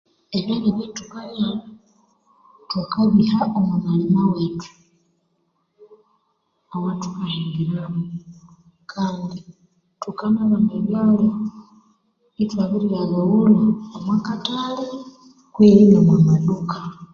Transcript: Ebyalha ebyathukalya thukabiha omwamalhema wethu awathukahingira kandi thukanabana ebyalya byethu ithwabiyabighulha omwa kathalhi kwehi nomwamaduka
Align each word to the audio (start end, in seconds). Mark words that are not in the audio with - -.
Ebyalha 0.37 0.67
ebyathukalya 0.69 1.49
thukabiha 2.69 3.41
omwamalhema 3.57 4.23
wethu 4.33 4.71
awathukahingira 6.73 7.83
kandi 8.91 9.39
thukanabana 10.01 10.71
ebyalya 10.79 11.33
byethu 11.39 11.57
ithwabiyabighulha 12.43 13.65
omwa 13.95 14.15
kathalhi 14.27 14.87
kwehi 15.53 15.83
nomwamaduka 15.91 16.77